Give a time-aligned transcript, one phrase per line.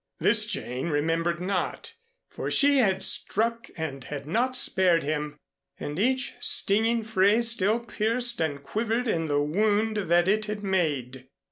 [0.19, 1.93] This Jane remembered not;
[2.27, 5.37] for she had struck and had not spared him,
[5.79, 11.27] and each stinging phrase still pierced and quivered in the wound that it had made.